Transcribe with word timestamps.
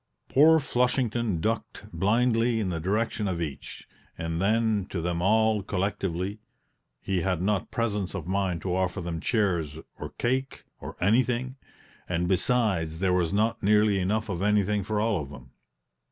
Poor 0.29 0.57
Flushington 0.57 1.39
ducked 1.39 1.85
blindly 1.93 2.59
in 2.59 2.71
the 2.71 2.79
direction 2.79 3.27
of 3.27 3.39
each, 3.39 3.87
and 4.17 4.41
then 4.41 4.87
to 4.89 4.99
them 4.99 5.21
all 5.21 5.61
collectively: 5.61 6.39
he 6.99 7.21
had 7.21 7.39
not 7.39 7.69
presence 7.69 8.15
of 8.15 8.25
mind 8.25 8.63
to 8.63 8.75
offer 8.75 8.99
them 8.99 9.19
chairs 9.19 9.77
or 9.99 10.09
cake, 10.17 10.63
or 10.79 10.95
anything; 10.99 11.55
and 12.09 12.27
besides, 12.27 12.97
there 12.97 13.13
was 13.13 13.31
not 13.31 13.61
nearly 13.61 13.99
enough 13.99 14.27
of 14.27 14.41
anything 14.41 14.83
for 14.83 14.99
all 14.99 15.21
of 15.21 15.29
them. 15.29 15.51